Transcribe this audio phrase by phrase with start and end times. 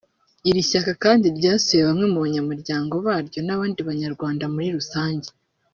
[0.49, 5.29] Iri shyaka kandi ryasuye bamwe mu banyamuryango baryo n’abandi banyarwanda muri rusange